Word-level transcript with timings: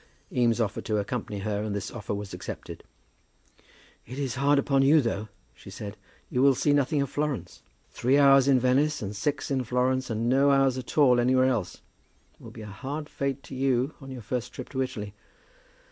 Eames 0.33 0.59
offered 0.59 0.83
to 0.83 0.97
accompany 0.97 1.41
her, 1.41 1.61
and 1.61 1.75
this 1.75 1.91
offer 1.91 2.15
was 2.15 2.33
accepted. 2.33 2.83
"It 4.07 4.17
is 4.17 4.33
hard 4.33 4.57
upon 4.57 4.81
you, 4.81 4.99
though," 4.99 5.29
she 5.53 5.69
said; 5.69 5.95
"you 6.27 6.41
will 6.41 6.55
see 6.55 6.73
nothing 6.73 7.03
of 7.03 7.09
Florence. 7.11 7.61
Three 7.91 8.17
hours 8.17 8.47
in 8.47 8.59
Venice, 8.59 9.03
and 9.03 9.15
six 9.15 9.51
in 9.51 9.63
Florence, 9.63 10.09
and 10.09 10.27
no 10.27 10.49
hours 10.49 10.75
at 10.79 10.97
all 10.97 11.19
anywhere 11.19 11.45
else, 11.49 11.83
will 12.39 12.49
be 12.49 12.63
a 12.63 12.65
hard 12.65 13.09
fate 13.09 13.43
to 13.43 13.53
you 13.55 13.93
on 14.01 14.09
your 14.09 14.23
first 14.23 14.51
trip 14.53 14.69
to 14.69 14.81
Italy." 14.81 15.13